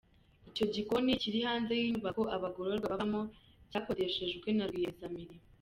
Icyo 0.49 0.65
gikoni 0.73 1.11
kiri 1.21 1.39
hanze 1.47 1.71
y’inyubako 1.79 2.21
abagororwa 2.35 2.87
babamo, 2.93 3.21
cyakodeshejwe 3.69 4.47
na 4.53 4.65
Rwiyemezamirimo. 4.69 5.43